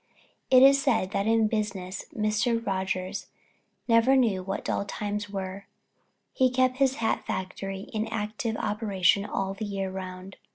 It 0.49 0.63
is 0.63 0.81
said 0.81 1.11
that 1.11 1.27
in 1.27 1.47
business 1.47 2.05
Mr. 2.11 2.65
Rogers 2.65 3.27
never 3.87 4.15
knew 4.15 4.41
what 4.41 4.65
dull 4.65 4.83
times 4.83 5.29
were; 5.29 5.67
he 6.33 6.49
kept 6.49 6.77
his 6.77 6.95
hat 6.95 7.23
factory 7.23 7.81
in 7.81 8.07
active 8.07 8.57
operation 8.57 9.25
all 9.25 9.53
the 9.53 9.65
year 9.65 9.91
round. 9.91 10.37